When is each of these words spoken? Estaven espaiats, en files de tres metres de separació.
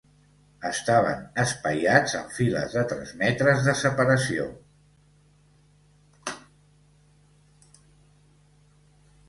Estaven 0.67 1.19
espaiats, 1.43 2.15
en 2.19 2.31
files 2.37 2.73
de 2.77 2.83
tres 2.93 3.11
metres 3.19 3.69
de 3.69 3.77
separació. 3.83 4.49